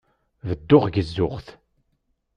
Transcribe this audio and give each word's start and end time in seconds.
Bedduɣ 0.47 0.85
gezzuɣ-t. 0.93 1.47